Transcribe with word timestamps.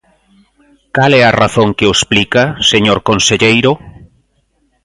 ¿Cal 0.95 1.11
é 1.19 1.21
a 1.25 1.35
razón 1.41 1.69
que 1.77 1.85
o 1.89 1.95
explica, 1.97 2.43
señor 2.71 2.99
conselleiro? 3.09 3.71